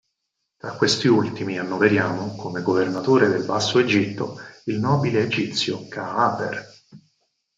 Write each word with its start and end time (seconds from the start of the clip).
Tra 0.57 0.71
questi 0.71 1.07
ultimi 1.07 1.59
annoveriamo, 1.59 2.35
come 2.35 2.63
governatore 2.63 3.27
del 3.27 3.45
Basso 3.45 3.77
Egitto, 3.77 4.35
il 4.65 4.79
nobile 4.79 5.21
egizio 5.21 5.87
Ka'aper. 5.87 6.67